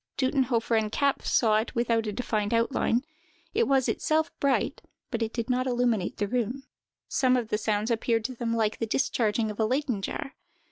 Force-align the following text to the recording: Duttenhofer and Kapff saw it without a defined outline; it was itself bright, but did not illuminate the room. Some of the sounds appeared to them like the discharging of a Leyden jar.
Duttenhofer 0.17 0.75
and 0.79 0.91
Kapff 0.91 1.27
saw 1.27 1.57
it 1.57 1.75
without 1.75 2.07
a 2.07 2.11
defined 2.11 2.55
outline; 2.55 3.05
it 3.53 3.67
was 3.67 3.87
itself 3.87 4.31
bright, 4.39 4.81
but 5.11 5.31
did 5.31 5.47
not 5.47 5.67
illuminate 5.67 6.17
the 6.17 6.27
room. 6.27 6.63
Some 7.07 7.37
of 7.37 7.49
the 7.49 7.57
sounds 7.59 7.91
appeared 7.91 8.25
to 8.25 8.33
them 8.33 8.51
like 8.55 8.79
the 8.79 8.87
discharging 8.87 9.51
of 9.51 9.59
a 9.59 9.65
Leyden 9.65 10.01
jar. 10.01 10.33